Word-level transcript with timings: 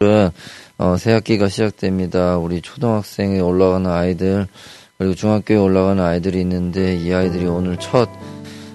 오늘은 0.00 0.30
어, 0.78 0.96
새 0.96 1.12
학기가 1.12 1.48
시작됩니다. 1.48 2.38
우리 2.38 2.60
초등학생에 2.62 3.40
올라가는 3.40 3.90
아이들 3.90 4.46
그리고 4.96 5.16
중학교에 5.16 5.56
올라가는 5.56 6.00
아이들이 6.00 6.40
있는데 6.42 6.94
이 6.94 7.12
아이들이 7.12 7.46
오늘 7.46 7.76
첫 7.78 8.08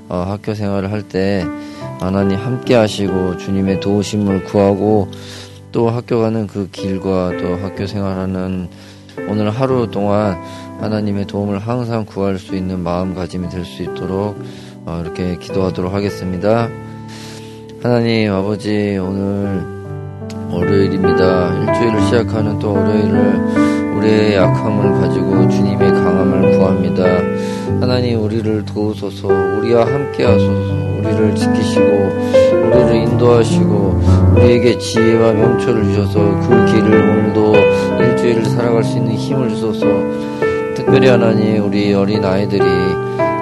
어, 0.09 0.17
학교 0.17 0.53
생활을 0.53 0.91
할 0.91 1.03
때 1.03 1.45
하나님 2.01 2.37
함께 2.37 2.75
하시고 2.75 3.37
주님의 3.37 3.79
도우심을 3.79 4.43
구하고 4.43 5.09
또 5.71 5.89
학교 5.89 6.19
가는 6.19 6.45
그 6.45 6.69
길과 6.69 7.37
또 7.41 7.55
학교 7.55 7.87
생활하는 7.87 8.67
오늘 9.29 9.49
하루 9.49 9.89
동안 9.89 10.33
하나님의 10.81 11.27
도움을 11.27 11.59
항상 11.59 12.03
구할 12.05 12.37
수 12.37 12.53
있는 12.53 12.81
마음가짐이 12.81 13.47
될 13.47 13.63
수 13.63 13.81
있도록 13.83 14.37
어, 14.85 15.01
이렇게 15.01 15.37
기도하도록 15.37 15.93
하겠습니다. 15.93 16.69
하나님 17.81 18.33
아버지 18.33 18.97
오늘 18.97 19.72
월요일입니다. 20.49 21.53
일주일을 21.59 22.01
시작하는 22.03 22.59
또 22.59 22.73
월요일을 22.73 23.73
우리의 23.97 24.35
약함을 24.35 25.01
가지고 25.01 25.47
주님의 25.49 25.91
강함을 25.91 26.57
구합니다. 26.57 27.03
하나님 27.79 28.21
우리를 28.23 28.65
도우소서 28.65 29.27
우리와 29.27 29.85
함께 29.85 30.25
하소서 30.25 30.83
우리를 30.99 31.35
지키시고 31.35 31.83
우리를 32.65 32.95
인도하시고 32.95 34.01
우리에게 34.35 34.77
지혜와 34.77 35.33
명철을 35.33 35.83
주셔서 35.85 36.19
그 36.41 36.65
길을 36.65 37.09
오늘도 37.09 37.53
일주일을 37.99 38.45
살아갈 38.45 38.83
수 38.83 38.97
있는 38.97 39.13
힘을 39.13 39.49
주소서 39.49 39.85
특별히 40.75 41.07
하나님 41.07 41.63
우리 41.65 41.93
어린 41.93 42.23
아이들이 42.23 42.63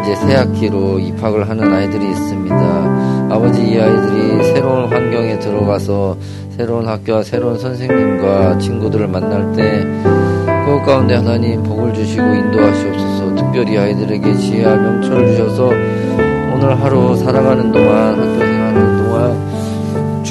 이제 0.04 0.16
새 0.16 0.36
학기로 0.36 1.00
입학을 1.00 1.48
하는 1.48 1.72
아이들이 1.72 2.10
있습니다. 2.10 2.91
아버지 3.32 3.62
이 3.62 3.80
아이들이 3.80 4.44
새로운 4.54 4.92
환경에 4.92 5.40
들어가서 5.40 6.18
새로운 6.58 6.86
학교와 6.86 7.24
새로운 7.24 7.58
선생님과 7.58 8.58
친구들을 8.58 9.08
만날 9.08 9.54
때 9.54 9.86
그것 10.66 10.84
가운데 10.86 11.16
하나님 11.16 11.64
복을 11.64 11.94
주시고 11.94 12.22
인도하시옵소서. 12.22 13.36
특별히 13.36 13.78
아이들에게 13.78 14.36
지혜와 14.36 14.76
명철을 14.76 15.28
주셔서 15.28 15.68
오늘 15.68 16.84
하루 16.84 17.16
살아가는 17.16 17.72
동안 17.72 18.20
학교 18.20 18.38
생활하는 18.38 18.98
동안 18.98 19.61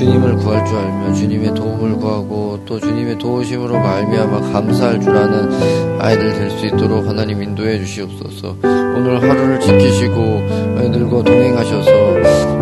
주님을 0.00 0.36
구할 0.36 0.64
줄 0.64 0.78
알며 0.78 1.12
주님의 1.12 1.54
도움을 1.54 1.96
구하고 1.96 2.58
또 2.64 2.80
주님의 2.80 3.18
도우심으로 3.18 3.78
말미암아 3.78 4.50
감사할 4.50 4.98
줄 4.98 5.14
아는 5.14 6.00
아이들 6.00 6.32
될 6.32 6.50
수 6.50 6.64
있도록 6.64 7.06
하나님 7.06 7.42
인도해 7.42 7.78
주시옵소서. 7.80 8.56
오늘 8.62 9.20
하루를 9.20 9.60
지키시고 9.60 10.16
아이들과 10.78 11.22
동행하셔서 11.22 11.90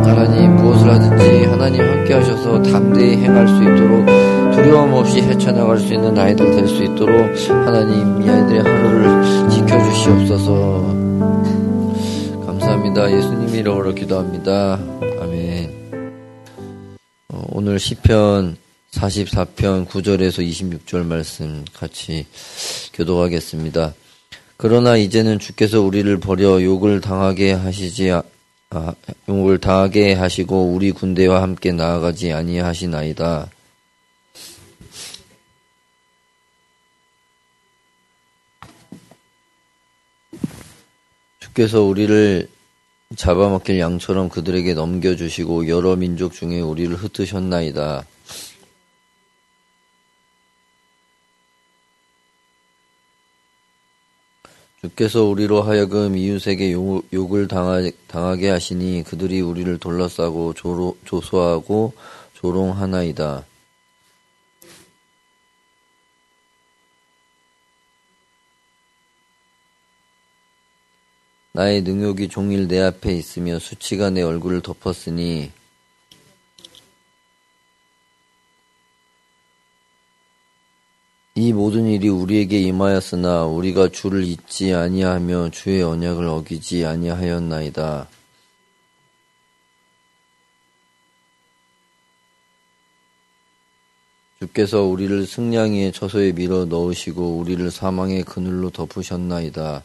하나님 0.03 0.57
무엇을 0.57 0.91
하든지 0.91 1.45
하나님 1.45 1.81
함께 1.83 2.15
하셔서 2.15 2.61
담대히 2.61 3.19
행할 3.19 3.47
수 3.47 3.63
있도록 3.63 4.05
두려움 4.57 4.95
없이 4.95 5.21
헤쳐나갈 5.21 5.79
수 5.79 5.95
있는 5.95 6.19
아이들 6.19 6.51
될 6.51 6.67
수 6.67 6.83
있도록 6.83 7.09
하나님 7.51 8.21
이 8.21 8.29
아이들의 8.29 8.63
하루를 8.65 9.49
지켜 9.49 9.79
주시옵소서. 9.85 10.83
감사합니다. 12.47 13.13
예수님 13.13 13.55
이름으로 13.55 13.95
기도합니다. 13.95 14.81
오늘 17.61 17.81
시편 17.81 18.57
44편 18.93 19.89
9절에서 19.89 20.49
26절 20.49 21.05
말씀 21.05 21.65
같이 21.75 22.25
교도하겠습니다. 22.93 23.95
그러나 24.57 24.97
이제는 24.97 25.41
주께서 25.41 25.81
우리를 25.81 26.21
버려 26.21 26.63
욕을 26.63 27.01
당하게 27.01 27.51
하시지 27.51 28.13
아, 28.13 28.95
욕을 29.29 29.59
당하게 29.59 30.13
하시고 30.15 30.73
우리 30.73 30.93
군대와 30.93 31.43
함께 31.43 31.73
나아가지 31.73 32.33
아니하시나이다. 32.33 33.51
주께서 41.41 41.83
우리를 41.83 42.49
잡아먹힐 43.17 43.79
양처럼 43.79 44.29
그들에게 44.29 44.75
넘겨주시고 44.75 45.69
여러 45.69 45.97
민족 45.97 46.35
중에 46.35 46.61
우리를 46.61 46.95
흩으셨나이다. 46.95 48.05
주께서 54.83 55.25
우리로 55.25 55.63
하여금 55.63 56.17
이웃에게 56.19 56.73
욕, 56.73 57.35
을 57.35 57.49
당하 57.49 58.37
게 58.37 58.49
하시니 58.51 59.05
그들이 59.05 59.41
우리를 59.41 59.79
둘러싸고 59.79 60.53
조로, 60.53 60.97
조소하고 61.07 61.95
조롱하나이다. 62.35 63.48
나의 71.59 71.83
능욕이 71.83 72.29
종일 72.29 72.69
내 72.69 72.79
앞에 72.79 73.13
있으며 73.13 73.59
수치가 73.59 74.11
내 74.11 74.23
얼굴을 74.23 74.61
덮었으니 74.61 75.51
이 81.35 81.53
모든 81.53 81.89
일이 81.89 82.09
우리에게 82.09 82.61
임하였으나 82.61 83.47
우리가 83.47 83.89
주를 83.89 84.23
잊지 84.23 84.73
아니하며 84.73 85.51
주의 85.51 85.83
언약을 85.83 86.27
어기지 86.27 86.87
아니하였나이다. 86.87 88.09
주께서 94.39 94.83
우리를 94.83 95.27
승냥이의 95.27 95.91
처소에 95.91 96.31
밀어 96.31 96.67
넣으시고 96.67 97.37
우리를 97.39 97.69
사망의 97.73 98.23
그늘로 98.23 98.71
덮으셨나이다. 98.71 99.83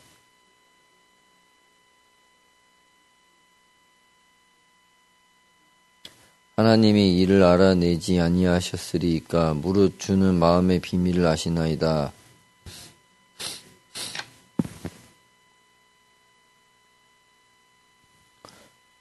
하나님이 6.64 7.20
이를 7.20 7.44
알아내지 7.44 8.22
아니하셨으리까 8.22 9.54
무릇 9.54 10.00
주는 10.00 10.34
마음의 10.34 10.80
비밀을 10.80 11.28
아시나이다. 11.28 12.14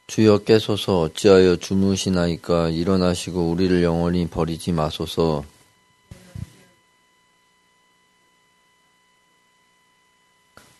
주여 0.08 0.38
깨소서 0.38 1.02
어찌하여 1.02 1.54
주무시나이까 1.54 2.70
일어나시고 2.70 3.50
우리를 3.50 3.80
영원히 3.84 4.26
버리지 4.26 4.72
마소서 4.72 5.44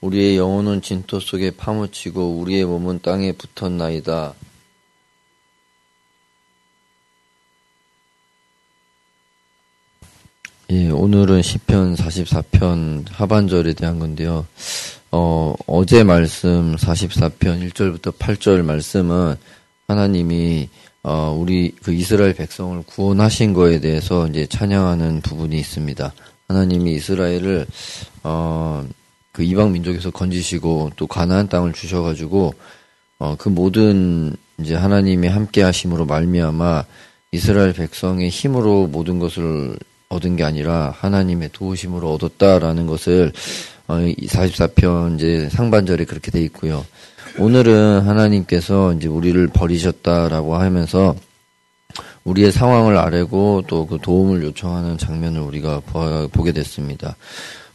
우리의 0.01 0.37
영혼은 0.37 0.83
진토 0.83 1.21
속에 1.21 1.53
파묻히고 1.53 2.41
우리의 2.41 2.65
몸은 2.65 3.03
땅에 3.03 3.31
붙었나이다. 3.31 4.35
예, 10.75 10.89
오늘은 10.89 11.43
시편 11.43 11.97
44편 11.97 13.05
하반절에 13.11 13.75
대한 13.75 13.99
건데요. 13.99 14.47
어, 15.11 15.53
어제 15.67 16.03
말씀 16.03 16.77
44편 16.77 17.71
1절부터 17.71 18.17
8절 18.17 18.63
말씀은 18.63 19.35
하나님이 19.87 20.71
어, 21.03 21.37
우리 21.39 21.73
그 21.83 21.93
이스라엘 21.93 22.33
백성을 22.33 22.83
구원하신 22.87 23.53
거에 23.53 23.81
대해서 23.81 24.27
이제 24.29 24.47
찬양하는 24.47 25.21
부분이 25.21 25.59
있습니다. 25.59 26.11
하나님이 26.49 26.95
이스라엘을 26.95 27.67
어, 28.23 28.89
그 29.31 29.43
이방 29.43 29.73
민족에서 29.73 30.11
건지시고 30.11 30.93
또 30.97 31.07
가나안 31.07 31.49
땅을 31.51 31.75
주셔 31.75 32.01
가지고 32.01 32.55
어, 33.19 33.37
그 33.37 33.51
모든 33.51 34.35
이제 34.59 34.75
하나님의 34.75 35.29
함께 35.29 35.61
하심으로 35.61 36.07
말미암아 36.07 36.87
이스라엘 37.33 37.75
백성의 37.75 38.31
힘으로 38.31 38.87
모든 38.87 39.19
것을 39.19 39.77
얻은 40.13 40.37
게 40.37 40.45
아니라 40.45 40.95
하나님의 40.99 41.51
도우심으로 41.53 42.13
얻었다라는 42.15 42.87
것을 42.87 43.33
44편 43.89 45.13
어, 45.13 45.15
이제 45.15 45.49
상반절에 45.51 46.05
그렇게 46.05 46.31
돼 46.31 46.41
있고요. 46.43 46.85
오늘은 47.39 48.03
하나님께서 48.03 48.93
이제 48.93 49.09
우리를 49.09 49.47
버리셨다라고 49.49 50.57
하면서 50.57 51.17
우리의 52.25 52.53
상황을 52.53 52.97
아뢰고 52.97 53.65
또 53.67 53.87
그 53.87 53.99
도움을 54.01 54.43
요청하는 54.45 54.97
장면을 54.97 55.41
우리가 55.41 55.83
보게 56.33 56.53
됐습니다. 56.53 57.17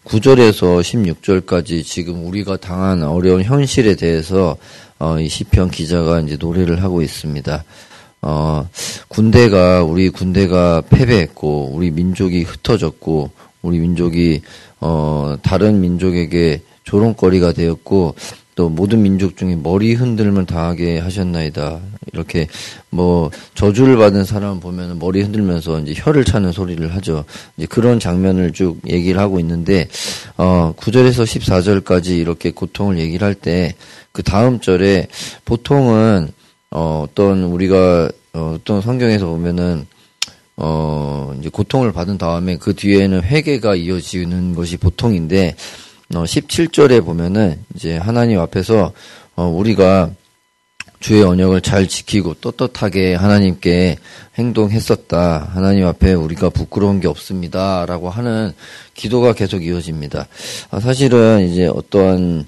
9절에서 0.06 0.82
16절까지 0.82 1.84
지금 1.84 2.26
우리가 2.26 2.58
당한 2.58 3.04
어려운 3.04 3.44
현실에 3.44 3.96
대해서 3.96 4.56
어, 5.00 5.20
이 5.20 5.28
시편 5.28 5.70
기자가 5.70 6.22
이제 6.22 6.38
노래를 6.40 6.82
하고 6.82 7.02
있습니다. 7.02 7.64
어, 8.22 8.68
군대가, 9.08 9.84
우리 9.84 10.10
군대가 10.10 10.82
패배했고, 10.90 11.72
우리 11.74 11.92
민족이 11.92 12.44
흩어졌고, 12.44 13.32
우리 13.62 13.80
민족이, 13.80 14.42
어, 14.80 15.36
다른 15.42 15.80
민족에게 15.82 16.62
조롱거리가 16.84 17.54
되었고, 17.54 18.16
또 18.56 18.70
모든 18.70 19.04
민족 19.04 19.38
중에 19.38 19.56
머리 19.56 19.94
흔들면 19.94 20.48
당하게 20.48 20.98
하셨나이다. 20.98 21.80
이렇게 22.12 22.48
뭐 22.90 23.30
저주를 23.54 23.98
받은 23.98 24.24
사람 24.24 24.60
보면 24.60 24.98
머리 24.98 25.22
흔들면서 25.22 25.80
이제 25.82 25.94
혀를 25.96 26.26
차는 26.26 26.52
소리를 26.54 26.96
하죠. 26.96 27.24
이제 27.56 27.68
그런 27.68 28.00
장면을 28.00 28.54
쭉 28.54 28.80
얘기를 28.90 29.22
하고 29.22 29.40
있는데 29.40 29.88
어 30.38 30.74
9절에서 30.76 31.24
14절까지 31.84 32.18
이렇게 32.18 32.50
고통을 32.50 32.98
얘기를 32.98 33.28
할 33.28 33.36
때 33.36 33.76
그 34.18 34.24
다음 34.24 34.60
절에 34.60 35.08
보통은 35.46 36.30
어 36.72 37.06
어떤 37.08 37.44
우리가 37.44 38.10
어, 38.34 38.56
어떤 38.56 38.82
성경에서 38.82 39.28
보면은 39.28 39.88
어 40.58 41.34
이제 41.40 41.50
고통을 41.50 41.92
받은 41.92 42.18
다음에 42.18 42.58
그 42.58 42.74
뒤에는 42.76 43.24
회개가 43.24 43.76
이어지는 43.76 44.56
것이 44.56 44.78
보통인데 44.78 45.56
어, 46.16 46.24
17절에 46.24 47.04
보면은 47.04 47.60
이제 47.76 47.98
하나님 47.98 48.40
앞에서 48.40 48.94
어, 49.36 49.46
우리가 49.46 50.12
주의 51.00 51.22
언약을 51.22 51.62
잘 51.62 51.88
지키고 51.88 52.36
떳떳하게 52.36 53.14
하나님께 53.14 53.98
행동했었다. 54.38 55.50
하나님 55.54 55.86
앞에 55.86 56.14
우리가 56.14 56.50
부끄러운 56.50 57.00
게 57.00 57.08
없습니다. 57.08 57.86
라고 57.86 58.10
하는 58.10 58.52
기도가 58.96 59.34
계속 59.34 59.64
이어집니다. 59.64 60.28
아, 60.72 60.80
사실은 60.80 61.48
이제 61.48 61.68
어떠한 61.68 62.46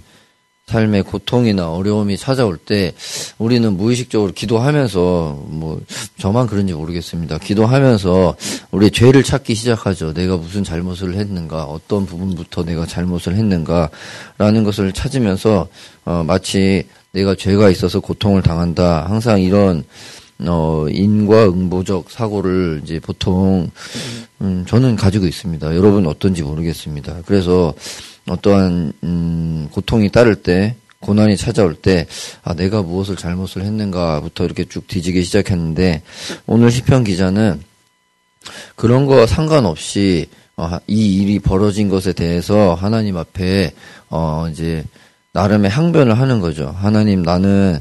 삶의 0.70 1.04
고통이나 1.04 1.72
어려움이 1.72 2.16
찾아올 2.16 2.58
때 2.58 2.94
우리는 3.40 3.76
무의식적으로 3.76 4.32
기도하면서 4.32 5.46
뭐 5.48 5.82
저만 6.18 6.48
그런지 6.48 6.74
모르겠습니다. 6.74 7.40
기도하면서 7.40 8.36
우리의 8.72 8.92
죄를 8.92 9.24
찾기 9.24 9.56
시작하죠. 9.56 10.14
내가 10.14 10.38
무슨 10.38 10.64
잘못을 10.64 11.16
했는가, 11.16 11.64
어떤 11.64 12.06
부분부터 12.06 12.64
내가 12.64 12.86
잘못을 12.86 13.36
했는가라는 13.36 14.64
것을 14.64 14.94
찾으면서 14.94 15.68
어, 16.06 16.24
마치 16.26 16.84
내가 17.12 17.36
죄가 17.36 17.72
있어서 17.72 18.00
고통을 18.00 18.44
당한다. 18.44 19.06
항상 19.10 19.42
이런 19.42 19.84
어, 20.42 20.86
인과 20.90 21.46
응보적 21.50 22.10
사고를 22.10 22.82
이제 22.84 23.00
보통, 23.00 23.70
음, 24.42 24.64
저는 24.68 24.96
가지고 24.96 25.26
있습니다. 25.26 25.76
여러분 25.76 26.08
어떤지 26.08 26.44
모르겠습니다. 26.44 27.18
그래서 27.26 27.74
어떠한 28.30 28.94
음, 29.04 29.68
고통이 29.72 30.10
따를 30.10 30.36
때 30.36 30.76
고난이 31.00 31.38
찾아올 31.38 31.76
때 31.76 32.08
아, 32.44 32.54
내가 32.54 32.82
무엇을 32.82 33.16
잘못을 33.16 33.64
했는가부터 33.64 34.46
이렇게 34.46 34.66
쭉 34.66 34.88
뒤지기 34.88 35.24
시작했는데 35.24 36.02
오늘 36.46 36.72
시편 36.72 37.04
기자는 37.04 37.62
그런 38.76 39.06
거 39.06 39.26
상관없이 39.26 40.28
어, 40.58 40.78
이 40.88 41.22
일이 41.22 41.40
벌어진 41.40 41.88
것에 41.88 42.12
대해서 42.12 42.74
하나님 42.74 43.16
앞에 43.16 43.72
어, 44.10 44.48
이제 44.52 44.84
나름의 45.32 45.70
항변을 45.70 46.20
하는 46.20 46.42
거죠. 46.42 46.76
하나님 46.78 47.24
나는 47.24 47.80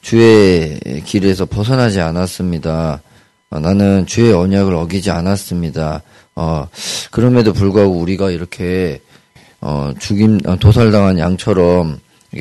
주의 0.00 0.78
길에서 1.04 1.44
벗어나지 1.44 2.00
않았습니다. 2.00 3.02
어, 3.50 3.60
나는 3.60 4.06
주의 4.06 4.32
언약을 4.32 4.74
어기지 4.74 5.10
않았습니다. 5.10 6.02
어, 6.34 6.66
그럼에도 7.10 7.52
불구하고 7.52 7.92
우리가 7.92 8.30
이렇게 8.30 9.00
어, 9.64 9.94
죽임 9.98 10.38
어, 10.44 10.56
도살당한 10.56 11.18
양처럼 11.18 11.98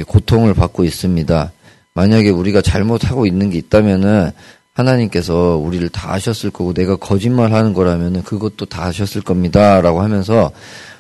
고통을 0.08 0.54
받고 0.54 0.84
있습니다. 0.84 1.54
만약에 1.94 2.30
우리가 2.30 2.62
잘못하고 2.62 3.26
있는 3.26 3.50
게 3.50 3.58
있다면은 3.60 4.32
하나님께서 4.74 5.56
우리를 5.56 5.88
다 5.88 6.14
아셨을 6.14 6.52
거고 6.52 6.74
내가 6.74 6.98
거짓말하는 6.98 7.74
거라면은 7.74 8.24
그것도 8.24 8.66
다 8.66 8.86
아셨을 8.86 9.22
겁니다라고 9.22 10.02
하면서 10.02 10.52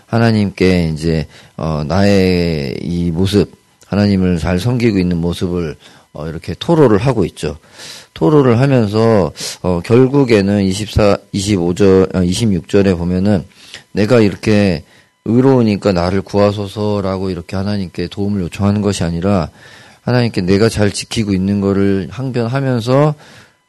하나님께 0.06 0.92
이제 0.94 1.28
어 1.58 1.84
나의 1.86 2.78
이 2.82 3.12
모습 3.12 3.52
하나님을 3.88 4.38
잘 4.38 4.60
섬기고 4.60 5.00
있는 5.00 5.18
모습을 5.18 5.76
어 6.14 6.30
이렇게 6.30 6.56
토로를 6.58 7.00
하고 7.00 7.26
있죠. 7.26 7.58
토로를 8.14 8.62
하면서 8.62 9.34
어 9.62 9.82
결국에는 9.84 10.64
24 10.64 11.18
25절 11.34 12.14
26절에 12.14 12.98
보면은 12.98 13.44
내가 13.92 14.22
이렇게 14.22 14.84
의로우니까 15.26 15.94
나를 15.94 16.22
구하소서라고 16.22 17.30
이렇게 17.30 17.56
하나님께 17.56 18.08
도움을 18.08 18.42
요청하는 18.42 18.82
것이 18.82 19.04
아니라 19.04 19.50
하나님께 20.02 20.42
내가 20.42 20.68
잘 20.68 20.92
지키고 20.92 21.34
있는 21.34 21.62
것을 21.62 22.10
항변하면서 22.12 23.16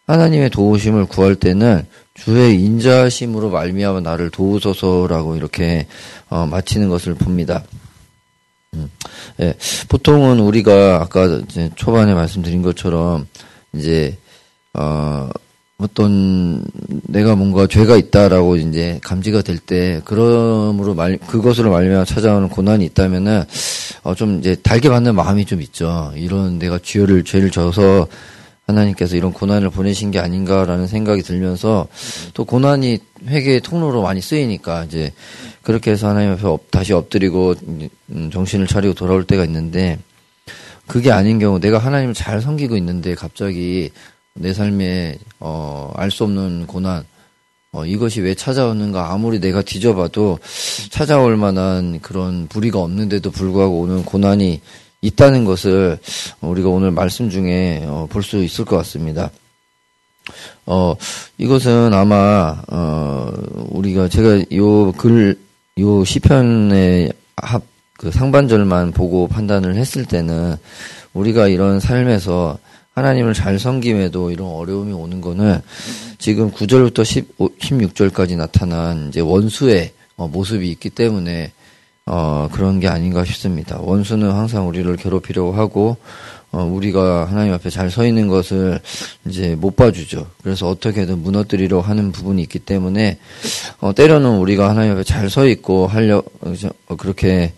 하나님의 0.07 0.51
도우심을 0.51 1.07
구할 1.07 1.37
때는 1.37 1.87
주의 2.15 2.61
인자심으로 2.61 3.51
말미암아 3.51 4.01
나를 4.01 4.31
도우소서라고 4.31 5.37
이렇게 5.37 5.87
어, 6.29 6.47
마치는 6.47 6.89
것을 6.89 7.15
봅니다. 7.15 7.63
음, 8.75 8.91
예, 9.41 9.55
보통은 9.89 10.41
우리가 10.41 11.01
아까 11.01 11.41
초반에 11.77 12.15
말씀드린 12.15 12.63
것처럼 12.63 13.27
이제 13.73 14.19
어, 14.75 15.29
어떤 15.77 16.65
내가 17.09 17.35
뭔가 17.35 17.67
죄가 17.67 17.97
있다라고 17.97 18.57
이제 18.57 19.01
감지가 19.03 19.43
될 19.43 19.59
때 19.59 20.01
그러므로 20.05 20.95
말 20.95 21.19
그것으로 21.19 21.71
말미암아 21.71 22.05
찾아오는 22.05 22.49
고난이 22.49 22.85
있다면은 22.87 23.45
어 24.05 24.15
좀 24.15 24.39
이제 24.39 24.55
달게 24.63 24.89
받는 24.89 25.15
마음이 25.15 25.45
좀 25.47 25.61
있죠. 25.63 26.13
이런 26.17 26.59
내가 26.59 26.79
죄를 26.81 27.25
죄를 27.25 27.51
져서 27.51 28.07
하나님께서 28.67 29.17
이런 29.17 29.33
고난을 29.33 29.71
보내신 29.71 30.11
게 30.11 30.19
아닌가라는 30.21 30.87
생각이 30.87 31.23
들면서 31.23 31.87
또 32.35 32.45
고난이 32.45 32.99
회개의 33.27 33.61
통로로 33.61 34.01
많이 34.03 34.21
쓰이니까 34.21 34.85
이제 34.85 35.13
그렇게 35.63 35.91
해서 35.91 36.09
하나님 36.09 36.33
앞에 36.33 36.43
다시 36.71 36.93
엎드리고 36.93 37.55
음, 38.11 38.31
정신을 38.33 38.67
차리고 38.69 38.95
돌아올 38.95 39.25
때가 39.25 39.45
있는데 39.45 39.99
그게 40.87 41.11
아닌 41.11 41.39
경우 41.39 41.59
내가 41.59 41.79
하나님을 41.79 42.15
잘 42.15 42.41
섬기고 42.41 42.77
있는데 42.77 43.15
갑자기 43.15 43.91
내 44.35 44.53
삶에 44.53 45.17
어, 45.41 45.93
알 45.95 46.11
수 46.11 46.25
없는 46.25 46.67
고난 46.67 47.05
어, 47.73 47.85
이것이 47.87 48.21
왜 48.21 48.35
찾아오는가 48.35 49.13
아무리 49.13 49.41
내가 49.41 49.63
뒤져봐도 49.63 50.39
찾아올 50.91 51.37
만한 51.37 52.01
그런 52.01 52.49
불의가 52.49 52.81
없는데도 52.81 53.31
불구하고 53.31 53.81
오는 53.81 54.05
고난이 54.05 54.61
있다는 55.03 55.45
것을 55.45 55.99
우리가 56.41 56.69
오늘 56.69 56.91
말씀 56.91 57.31
중에 57.31 57.85
어, 57.87 58.07
볼 58.11 58.23
수 58.23 58.43
있을 58.43 58.65
것 58.65 58.77
같습니다. 58.79 59.31
어, 60.67 60.95
이것은 61.39 61.93
아마, 61.93 62.57
어, 62.69 63.31
우리가 63.71 64.09
제가 64.09 64.45
요 64.55 64.93
글, 64.93 65.39
요 65.79 66.05
시편의 66.05 67.13
합, 67.37 67.63
그 67.99 68.11
상반절만 68.11 68.93
보고 68.93 69.29
판단을 69.29 69.77
했을 69.77 70.05
때는 70.07 70.57
우리가 71.13 71.49
이런 71.49 71.81
삶에서 71.81 72.59
하나님을 72.95 73.35
잘 73.35 73.59
섬김에도 73.59 74.31
이런 74.31 74.49
어려움이 74.49 74.93
오는 74.93 75.21
거는 75.21 75.61
지금 76.19 76.51
9절부터 76.53 77.05
15, 77.05 77.49
16절까지 77.59 78.37
나타난 78.37 79.09
이제 79.09 79.21
원수의 79.21 79.93
어, 80.17 80.29
모습이 80.29 80.71
있기 80.71 80.91
때문에 80.91 81.53
어, 82.07 82.49
그런 82.53 82.81
게 82.81 82.87
아닌가 82.89 83.25
싶습니다. 83.25 83.79
원수는 83.81 84.31
항상 84.31 84.69
우리를 84.69 84.95
괴롭히려고 84.97 85.53
하고 85.53 85.97
어, 86.53 86.63
우리가 86.63 87.25
하나님 87.29 87.53
앞에 87.53 87.69
잘 87.69 87.91
서 87.91 88.07
있는 88.07 88.29
것을 88.29 88.79
이제 89.27 89.57
못 89.57 89.75
봐주죠. 89.75 90.29
그래서 90.45 90.69
어떻게든 90.69 91.21
무너뜨리려 91.21 91.81
하는 91.81 92.13
부분이 92.13 92.43
있기 92.43 92.61
때문에 92.61 93.19
어, 93.81 93.93
때로는 93.93 94.39
우리가 94.39 94.71
하나님 94.71 94.93
앞에 94.93 95.03
잘 95.03 95.29
서 95.31 95.49
있고 95.49 95.89
하려 95.89 96.23
어, 96.89 96.97
그렇게 96.97 97.55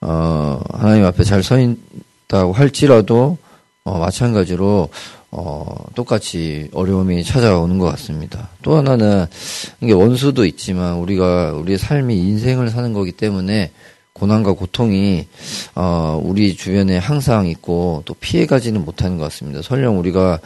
어, 0.00 0.60
하나님 0.72 1.04
앞에 1.04 1.22
잘 1.22 1.44
서 1.44 1.56
있다고 1.60 2.52
할지라도 2.52 3.38
어, 3.84 3.98
마찬가지로 3.98 4.88
어, 5.32 5.84
똑같이 5.94 6.68
어려움이 6.72 7.24
찾아오는 7.24 7.78
것 7.78 7.86
같습니다. 7.86 8.50
또 8.62 8.76
하나는 8.76 9.26
이게 9.80 9.92
원수도 9.92 10.44
있지만 10.44 10.96
우리가 10.98 11.52
우리의 11.52 11.78
삶이 11.78 12.16
인생을 12.16 12.68
사는 12.68 12.92
거기 12.92 13.12
때문에 13.12 13.72
고난과 14.12 14.52
고통이 14.52 15.26
어, 15.74 16.20
우리 16.22 16.54
주변에 16.54 16.98
항상 16.98 17.48
있고 17.48 18.02
또 18.04 18.14
피해가지는 18.14 18.84
못하는 18.84 19.16
것 19.16 19.24
같습니다. 19.24 19.62
설령 19.62 19.98
우리가 19.98 20.38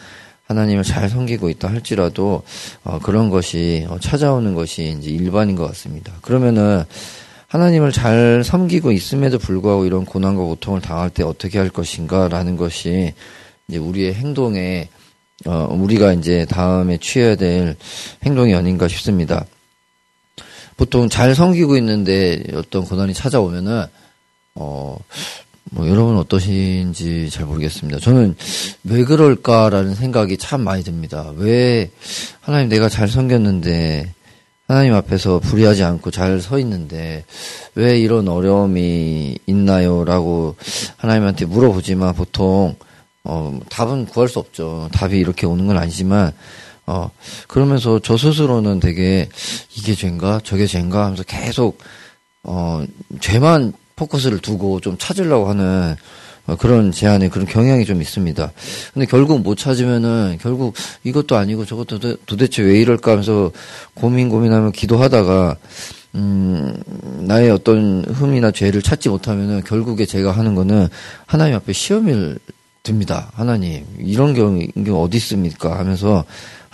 하나님을 0.47 0.85
잘 0.85 1.09
섬기고 1.09 1.51
있다 1.51 1.69
할지라도 1.69 2.43
어, 2.85 2.99
그런 3.03 3.31
것이 3.31 3.87
어, 3.89 3.99
찾아오는 3.99 4.55
것이 4.55 4.97
이제 4.99 5.11
일반인 5.11 5.57
것 5.57 5.67
같습니다. 5.67 6.13
그러면은 6.23 6.85
하나님을 7.49 7.93
잘 7.93 8.43
섬기고 8.45 8.93
있음에도 8.93 9.39
불구하고 9.39 9.87
이런 9.87 10.05
고난과 10.05 10.43
고통을 10.43 10.81
당할 10.81 11.11
때 11.11 11.23
어떻게 11.23 11.59
할 11.59 11.71
것인가라는 11.71 12.57
것이 12.57 13.15
이제 13.69 13.79
우리의 13.79 14.15
행동에 14.15 14.89
어, 15.45 15.69
우리가 15.71 16.13
이제 16.15 16.47
다음에 16.47 16.99
취해야 16.99 17.37
될 17.37 17.77
행동이 18.25 18.55
아닌가 18.55 18.89
싶습니다. 18.89 19.45
보통 20.77 21.09
잘 21.09 21.35
섬기고 21.35 21.77
있는데 21.79 22.43
어떤 22.55 22.85
고난이 22.85 23.15
찾아오면은 23.15 23.85
어, 24.55 24.97
뭐 25.71 25.89
여러분 25.89 26.17
어떠신지 26.17 27.29
잘 27.31 27.47
모르겠습니다. 27.47 27.99
저는 28.01 28.37
왜 28.85 29.05
그럴까라는 29.05 29.95
생각이 29.95 30.37
참 30.37 30.63
많이 30.63 30.83
듭니다. 30.83 31.33
왜 31.37 31.91
하나님 32.41 32.69
내가 32.69 32.89
잘 32.89 33.09
섬겼는데 33.09 34.15
하나님 34.69 34.95
앞에서 34.95 35.39
불의하지 35.39 35.85
않고 35.85 36.11
잘 36.11 36.41
서 36.41 36.59
있는데 36.59 37.25
왜 37.75 37.99
이런 37.99 38.29
어려움이 38.29 39.39
있나요? 39.47 40.05
라고 40.05 40.57
하나님한테 40.97 41.45
물어보지만 41.47 42.15
보통 42.15 42.75
어, 43.25 43.59
답은 43.69 44.07
구할 44.07 44.29
수 44.29 44.39
없죠. 44.39 44.89
답이 44.93 45.19
이렇게 45.19 45.47
오는 45.47 45.67
건 45.67 45.79
아니지만 45.79 46.33
어, 46.87 47.11
그러면서 47.49 47.99
저 48.01 48.17
스스로는 48.17 48.81
되게 48.81 49.29
이게 49.77 49.95
죄인가 49.95 50.41
저게 50.45 50.67
죄인가 50.67 51.05
하면서 51.05 51.23
계속 51.23 51.79
어, 52.43 52.85
죄만 53.21 53.73
포커스를 53.97 54.39
두고 54.41 54.81
좀 54.81 54.97
찾으려고 54.99 55.49
하는 55.49 55.65
어, 55.65 55.97
그런 56.55 56.93
제안에 56.93 57.29
그런 57.29 57.47
경향이 57.47 57.85
좀 57.85 58.01
있습니다. 58.01 58.53
근데 58.95 59.07
결국 59.07 59.43
못 59.43 59.57
찾으면은 59.57 60.39
결국 60.41 60.75
이것도 61.05 61.37
아니고 61.37 61.65
저것도 61.65 61.99
도대체 62.27 62.63
왜 62.63 62.81
이럴까 62.81 63.11
하면서 63.11 63.51
고민 63.95 64.29
고민하면 64.29 64.73
기도하다가 64.73 65.57
음, 66.15 66.75
나의 67.21 67.51
어떤 67.51 68.05
흠이나 68.05 68.51
죄를 68.51 68.81
찾지 68.81 69.09
못하면은 69.09 69.63
결국에 69.65 70.07
제가 70.07 70.31
하는 70.31 70.55
거는 70.55 70.89
하나님 71.27 71.57
앞에 71.57 71.73
시험을 71.73 72.39
듭니다. 72.83 73.33
하나님, 73.35 73.85
이런 73.99 74.33
경우, 74.33 74.63
어디 75.03 75.17
있습니까? 75.17 75.79
하면서 75.79 76.25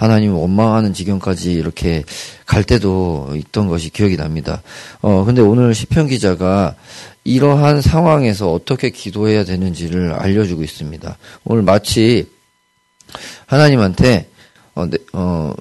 하나님 0.03 0.35
원망하는 0.35 0.95
지경까지 0.95 1.53
이렇게 1.53 2.03
갈 2.45 2.65
때도 2.65 3.35
있던 3.37 3.69
것이 3.69 3.89
기억이 3.89 4.17
납니다. 4.17 4.61
어, 5.01 5.25
근데 5.25 5.41
오늘 5.41 5.77
시편 5.77 6.09
기자가 6.09 6.75
이러한 7.23 7.81
상황에서 7.81 8.53
어떻게 8.53 8.91
기도해야 8.91 9.45
되는지를 9.45 10.13
알려주고 10.15 10.65
있습니다. 10.65 11.17
오늘 11.45 11.63
마치 11.63 12.29
하나님한테 13.47 14.29
어, 14.75 14.87
내, 14.87 14.99
어, 15.13 15.55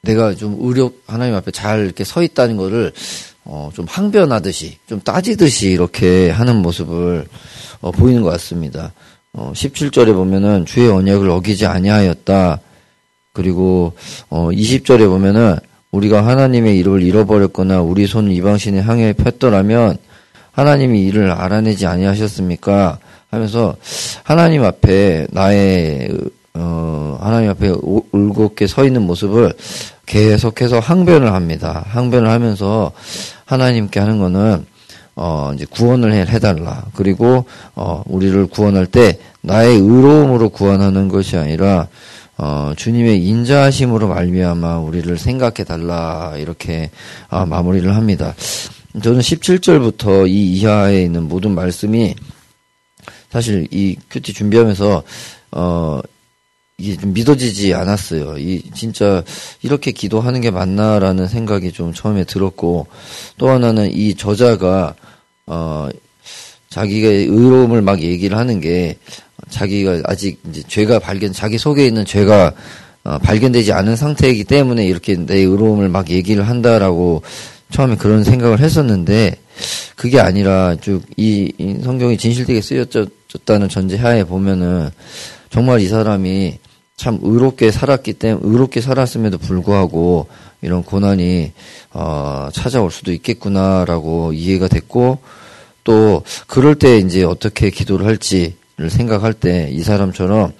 내가 0.00 0.34
좀 0.34 0.56
의료 0.60 0.94
하나님 1.06 1.34
앞에 1.34 1.50
잘 1.50 1.84
이렇게 1.84 2.02
서 2.02 2.22
있다는 2.22 2.56
거를 2.56 2.94
어, 3.44 3.70
좀 3.74 3.84
항변하듯이 3.86 4.78
좀 4.86 5.02
따지듯이 5.02 5.68
이렇게 5.68 6.30
하는 6.30 6.56
모습을 6.62 7.26
어, 7.82 7.90
보이는 7.90 8.22
것 8.22 8.30
같습니다. 8.30 8.94
어, 9.34 9.52
17절에 9.54 10.14
보면은 10.14 10.64
주의 10.64 10.88
언약을 10.88 11.28
어기지 11.28 11.66
아니하였다. 11.66 12.60
그리고 13.40 13.94
어, 14.28 14.50
20절에 14.50 15.08
보면은 15.08 15.56
우리가 15.92 16.26
하나님의 16.26 16.78
이름을 16.78 17.02
잃어버렸거나 17.02 17.80
우리 17.80 18.06
손을 18.06 18.32
이방신의 18.32 18.82
향해 18.82 19.14
폈더라면 19.14 19.96
하나님이 20.52 21.02
이를 21.06 21.30
알아내지 21.30 21.86
아니하셨습니까? 21.86 22.98
하면서 23.30 23.76
하나님 24.24 24.62
앞에 24.64 25.26
나의 25.30 26.10
어, 26.52 27.18
하나님 27.22 27.48
앞에 27.48 27.72
울겁게 28.12 28.66
서 28.66 28.84
있는 28.84 29.02
모습을 29.06 29.54
계속해서 30.04 30.80
항변을 30.80 31.32
합니다. 31.32 31.82
항변을 31.88 32.28
하면서 32.28 32.92
하나님께 33.46 34.00
하는 34.00 34.18
거는 34.18 34.66
어, 35.16 35.52
이제 35.54 35.66
구원을 35.68 36.12
해, 36.12 36.20
해달라. 36.20 36.84
그리고, 36.94 37.44
어, 37.74 38.02
우리를 38.06 38.46
구원할 38.46 38.86
때 38.86 39.18
나의 39.42 39.74
의로움으로 39.74 40.48
구원하는 40.48 41.08
것이 41.08 41.36
아니라, 41.36 41.88
어, 42.42 42.72
주님의 42.74 43.22
인자하심으로 43.22 44.08
말미암아 44.08 44.78
우리를 44.78 45.18
생각해 45.18 45.64
달라. 45.66 46.34
이렇게, 46.38 46.90
아, 47.28 47.44
마무리를 47.44 47.94
합니다. 47.94 48.34
저는 49.02 49.20
17절부터 49.20 50.26
이 50.26 50.54
이하에 50.54 51.02
있는 51.02 51.28
모든 51.28 51.54
말씀이 51.54 52.14
사실 53.28 53.68
이 53.70 53.94
큐티 54.08 54.32
준비하면서, 54.32 55.02
어, 55.52 56.00
이게 56.78 56.96
좀 56.96 57.12
믿어지지 57.12 57.74
않았어요. 57.74 58.38
이 58.38 58.62
진짜 58.72 59.22
이렇게 59.60 59.92
기도하는 59.92 60.40
게 60.40 60.50
맞나라는 60.50 61.28
생각이 61.28 61.72
좀 61.72 61.92
처음에 61.92 62.24
들었고 62.24 62.86
또 63.36 63.50
하나는 63.50 63.92
이 63.92 64.14
저자가 64.14 64.94
어 65.46 65.90
자기가 66.70 67.08
의로움을 67.08 67.82
막 67.82 68.00
얘기를 68.00 68.38
하는 68.38 68.60
게 68.60 68.96
자기가 69.50 70.02
아직 70.04 70.40
이제 70.48 70.62
죄가 70.66 70.98
발견 70.98 71.32
자기 71.32 71.58
속에 71.58 71.86
있는 71.86 72.04
죄가 72.04 72.52
어, 73.02 73.18
발견되지 73.18 73.72
않은 73.72 73.96
상태이기 73.96 74.44
때문에 74.44 74.84
이렇게 74.84 75.16
내 75.16 75.36
의로움을 75.38 75.88
막 75.88 76.10
얘기를 76.10 76.46
한다라고 76.46 77.22
처음에 77.70 77.96
그런 77.96 78.24
생각을 78.24 78.60
했었는데 78.60 79.36
그게 79.96 80.20
아니라 80.20 80.76
쭉이 80.80 81.52
성경이 81.82 82.18
진실되게 82.18 82.60
쓰여졌다는 82.60 83.68
전제하에 83.68 84.24
보면은 84.24 84.90
정말 85.50 85.80
이 85.80 85.88
사람이 85.88 86.58
참 86.96 87.18
의롭게 87.22 87.70
살았기 87.70 88.14
때문에 88.14 88.46
의롭게 88.46 88.80
살았음에도 88.80 89.38
불구하고 89.38 90.26
이런 90.62 90.82
고난이 90.82 91.52
어, 91.92 92.48
찾아올 92.52 92.90
수도 92.90 93.12
있겠구나라고 93.12 94.32
이해가 94.34 94.68
됐고 94.68 95.18
또 95.84 96.22
그럴 96.46 96.74
때 96.74 96.98
이제 96.98 97.24
어떻게 97.24 97.70
기도를 97.70 98.06
할지를 98.06 98.59
생각할 98.88 99.34
때 99.34 99.68
이 99.70 99.82
사람처럼 99.82 100.52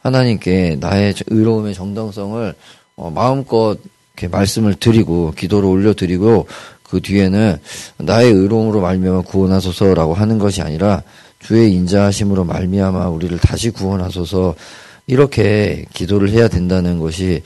하나님께 0.00 0.78
나의 0.80 1.14
의로움의 1.26 1.74
정당성을 1.74 2.54
어, 2.96 3.10
마음껏 3.10 3.76
이렇게 4.14 4.28
말씀을 4.28 4.74
드리고 4.74 5.32
기도를 5.36 5.68
올려드리고 5.68 6.46
그 6.82 7.00
뒤에는 7.00 7.58
나의 7.98 8.32
의로움으로 8.32 8.80
말미암아 8.80 9.22
구원하소서라고 9.22 10.14
하는 10.14 10.38
것이 10.38 10.62
아니라 10.62 11.02
주의 11.40 11.72
인자하심으로 11.74 12.44
말미암아 12.44 13.08
우리를 13.08 13.36
다시 13.38 13.70
구원하소서 13.70 14.54
이렇게 15.08 15.84
기도를 15.92 16.30
해야 16.30 16.48
된다는 16.48 16.98
것이 16.98 17.42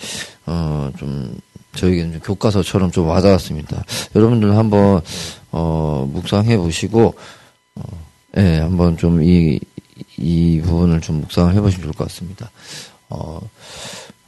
어 0.46 0.90
좀 0.98 1.34
저에게는 1.76 2.12
좀 2.12 2.20
교과서처럼 2.22 2.90
좀 2.90 3.06
와닿았습니다. 3.08 3.84
여러분들 4.16 4.56
한번 4.56 5.00
어, 5.52 6.08
묵상해 6.12 6.56
보시고 6.58 7.14
어, 7.76 7.82
예, 8.36 8.58
한번 8.58 8.96
좀 8.96 9.22
이 9.22 9.58
이 10.18 10.60
부분을 10.64 11.00
좀 11.00 11.20
묵상을 11.20 11.54
해보시면 11.54 11.82
좋을 11.84 11.92
것 11.94 12.08
같습니다. 12.08 12.50
어, 13.08 13.40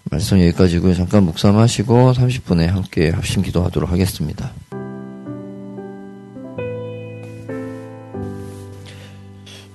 말씀 0.05 0.41
여기까지고요. 0.41 0.95
잠깐 0.95 1.25
묵상하시고 1.25 2.13
30분에 2.13 2.67
함께 2.67 3.11
합심 3.11 3.43
기도하도록 3.43 3.91
하겠습니다. 3.91 4.53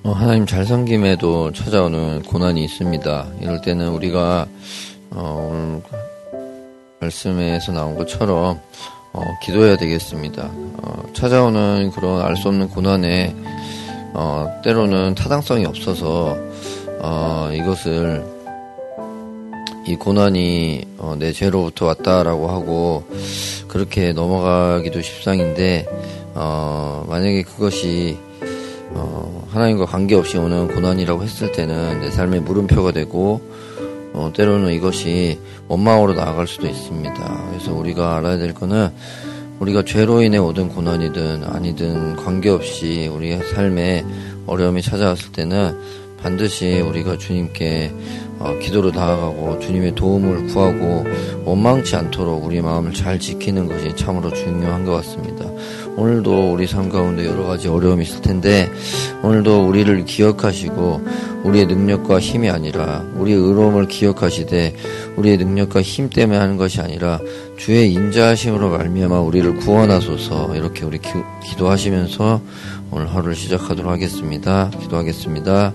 어, 0.04 0.12
하나님 0.12 0.46
잘 0.46 0.66
섬김에도 0.66 1.51
찾아오는 1.51 2.22
고난이 2.24 2.63
있습니다. 2.63 3.27
이럴 3.42 3.62
때는 3.62 3.89
우리가 3.89 4.48
어, 5.12 5.50
오늘 5.51 5.82
말씀에서 7.01 7.72
나온 7.72 7.96
것처럼 7.98 8.60
어, 9.13 9.22
기도해야 9.44 9.77
되겠습니다. 9.77 10.50
어, 10.54 11.04
찾아오는 11.13 11.92
그런 11.92 12.22
알 12.22 12.36
수 12.36 12.48
없는 12.50 12.70
고난에 12.70 13.36
어, 14.19 14.62
때로는 14.63 15.13
타당성이 15.13 15.65
없어서 15.65 16.36
어, 17.00 17.51
이것을 17.53 18.25
이 19.86 19.95
고난이 19.95 20.86
어, 20.97 21.15
내 21.19 21.31
죄로부터 21.31 21.86
왔다라고 21.86 22.50
하고 22.50 23.03
그렇게 23.67 24.13
넘어가기도 24.13 25.03
십상인데 25.03 25.86
어, 26.33 27.05
만약에 27.07 27.43
그것이 27.43 28.17
하나님과 29.51 29.86
관계없이 29.86 30.38
오는 30.38 30.67
고난이라고 30.67 31.24
했을 31.24 31.51
때는 31.51 32.01
내 32.01 32.09
삶의 32.09 32.41
물음표가 32.41 32.91
되고 32.91 33.41
어, 34.13 34.31
때로는 34.36 34.74
이것이 34.74 35.39
원망으로 35.67 36.13
나아갈 36.13 36.47
수도 36.47 36.67
있습니다. 36.67 37.50
그래서 37.51 37.71
우리가 37.71 38.17
알아야 38.17 38.38
될 38.38 38.55
거는 38.55 38.89
우리가 39.59 39.83
죄로 39.83 40.21
인해 40.21 40.37
오든 40.37 40.69
고난이든 40.69 41.43
아니든 41.43 42.15
관계없이 42.15 43.07
우리의 43.07 43.39
삶에 43.53 44.05
어려움이 44.45 44.81
찾아왔을 44.81 45.31
때는 45.31 45.77
반드시 46.21 46.79
우리가 46.79 47.17
주님께 47.17 47.91
어, 48.39 48.57
기도로 48.59 48.91
나아가고 48.91 49.59
주님의 49.59 49.95
도움을 49.95 50.47
구하고 50.47 51.05
원망치 51.43 51.95
않도록 51.95 52.45
우리 52.45 52.61
마음을 52.61 52.93
잘 52.93 53.19
지키는 53.19 53.67
것이 53.67 53.95
참으로 53.95 54.31
중요한 54.31 54.85
것 54.85 54.91
같습니다. 54.93 55.45
오늘도 55.98 56.54
우리 56.54 56.68
삶 56.68 56.89
가운데 56.89 57.25
여러 57.25 57.44
가지 57.44 57.68
어려움이 57.68 58.04
있을 58.04 58.22
텐데 58.22 58.70
오늘도 59.24 59.68
우리를 59.68 60.06
기억하시고 60.06 61.01
우리의 61.44 61.66
능력과 61.66 62.20
힘이 62.20 62.51
아니라 62.51 63.04
우리의 63.16 63.38
의로움을 63.39 63.88
기억하시되 63.88 64.75
우리의 65.16 65.38
능력과 65.38 65.82
힘 65.82 66.12
때문에 66.12 66.38
하는 66.38 66.56
것이 66.56 66.82
아니라 66.82 67.20
주의 67.58 67.92
인자하심으로 67.92 68.70
말미암아 68.70 69.22
우리를 69.22 69.56
구원하소서 69.56 70.56
이렇게 70.56 70.86
우리 70.86 71.00
기, 71.00 71.10
기도하시면서 71.50 72.42
오늘 72.92 73.13
하루를 73.13 73.36
시작하도록 73.36 73.92
하겠습니다. 73.92 74.70
기도하겠습니다. 74.80 75.74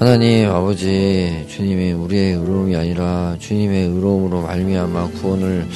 하나님 0.00 0.50
아버지 0.50 1.46
주님이 1.48 1.92
우리의 1.92 2.34
의로움이 2.34 2.74
아니라 2.74 3.36
주님의 3.38 3.86
의로움으로 3.86 4.42
말미암아 4.42 5.10
구원을 5.20 5.66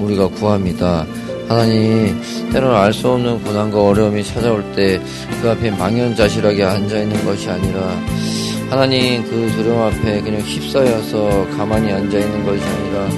우리가 0.00 0.26
구합니다. 0.28 1.06
하나님 1.50 2.16
때로는 2.52 2.76
알수 2.76 3.08
없는 3.08 3.42
고난과 3.42 3.82
어려움이 3.82 4.22
찾아올 4.22 4.62
때 4.76 5.00
그 5.42 5.50
앞에 5.50 5.70
망연자실하게 5.70 6.62
앉아 6.62 7.00
있는 7.00 7.24
것이 7.24 7.48
아니라 7.48 7.80
하나님 8.68 9.24
그 9.24 9.50
두려움 9.56 9.80
앞에 9.80 10.20
그냥 10.20 10.40
휩싸여서 10.42 11.48
가만히 11.56 11.90
앉아 11.90 12.18
있는 12.18 12.44
것이 12.44 12.62
아니라 12.62 13.08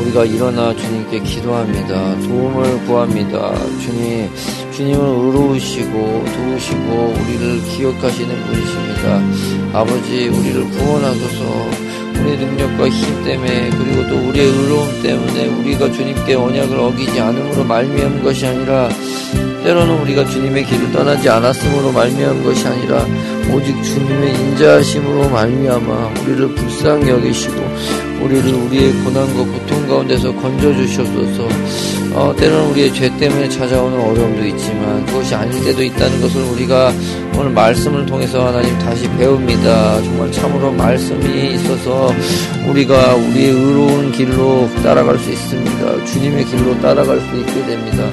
우리가 0.00 0.24
일어나 0.26 0.74
주님께 0.76 1.20
기도합니다. 1.20 2.20
도움을 2.20 2.84
구합니다. 2.86 3.54
주님, 3.80 4.30
주님은 4.72 5.00
의로우시고 5.00 6.24
도우시고 6.34 7.14
우리를 7.20 7.62
기억하시는 7.64 8.46
분이십니다. 8.46 9.78
아버지, 9.78 10.28
우리를 10.28 10.70
구원하소서. 10.70 11.91
우리의 12.22 12.38
능력과 12.38 12.88
힘 12.88 13.24
때문에 13.24 13.70
그리고 13.70 14.08
또 14.08 14.28
우리의 14.28 14.46
의로움 14.46 15.02
때문에 15.02 15.46
우리가 15.46 15.90
주님께 15.90 16.34
언약을 16.34 16.78
어기지 16.78 17.20
않음으로 17.20 17.64
말미암은 17.64 18.22
것이 18.22 18.46
아니라 18.46 18.88
때로는 19.64 20.00
우리가 20.02 20.24
주님의 20.26 20.64
길을 20.64 20.92
떠나지 20.92 21.28
않았으므로 21.28 21.92
말미암은 21.92 22.44
것이 22.44 22.66
아니라 22.66 23.04
오직 23.52 23.82
주님의 23.82 24.34
인자하심으로 24.34 25.30
말미암아 25.30 26.14
우리를 26.22 26.54
불쌍히 26.54 27.10
여기시고 27.10 27.54
우리를 28.22 28.54
우리의 28.54 28.92
고난과 29.04 29.44
고통 29.44 29.86
가운데서 29.88 30.32
건져 30.36 30.72
주셔서 30.74 31.12
어, 32.14 32.34
때로는 32.36 32.70
우리의 32.70 32.92
죄 32.92 33.08
때문에 33.16 33.48
찾아오는 33.48 33.98
어려움도 33.98 34.44
있지만 34.48 35.04
그것이 35.06 35.34
아닐 35.34 35.64
때도 35.64 35.82
있다는 35.82 36.20
것을 36.20 36.42
우리가 36.42 36.92
오늘 37.38 37.50
말씀을 37.50 38.04
통해서 38.04 38.46
하나님 38.46 38.78
다시 38.78 39.08
배웁니다. 39.16 40.02
정말 40.02 40.30
참으로 40.30 40.70
말씀이 40.72 41.54
있어서 41.54 42.12
우리가 42.68 43.14
우리의 43.14 43.50
의로운 43.50 44.12
길로 44.12 44.68
따라갈 44.82 45.18
수 45.18 45.30
있습니다. 45.30 46.04
주님의 46.04 46.44
길로 46.44 46.78
따라갈 46.80 47.18
수 47.18 47.36
있게 47.38 47.66
됩니다. 47.66 48.04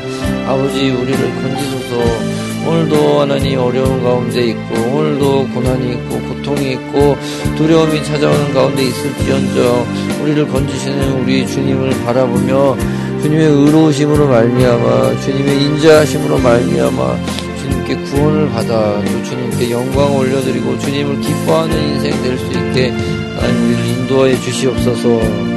아버지 0.47 0.89
우리를 0.89 1.41
건지소서 1.41 2.49
오늘도 2.67 3.21
하나님 3.21 3.59
어려운 3.59 4.03
가운데 4.03 4.47
있고 4.47 4.75
오늘도 4.93 5.47
고난이 5.49 5.93
있고 5.93 6.19
고통이 6.19 6.73
있고 6.73 7.17
두려움이 7.57 8.03
찾아오는 8.03 8.53
가운데 8.53 8.83
있을지언정 8.83 9.87
우리를 10.21 10.47
건지시는 10.47 11.21
우리 11.21 11.47
주님을 11.47 12.03
바라보며 12.05 12.77
주님의 13.21 13.47
의로우심으로 13.47 14.27
말미암아 14.27 15.19
주님의 15.19 15.63
인자하심으로 15.63 16.37
말미암아 16.39 17.17
주님께 17.57 17.95
구원을 18.03 18.49
받아 18.49 19.01
또 19.03 19.23
주님께 19.23 19.71
영광 19.71 20.15
올려드리고 20.15 20.79
주님을 20.79 21.19
기뻐하는 21.21 21.77
인생 21.77 22.11
될 22.23 22.37
수 22.37 22.45
있게 22.47 22.89
하나님 22.91 23.65
우리를 23.65 23.85
인도하여 23.87 24.39
주시옵소서 24.39 25.48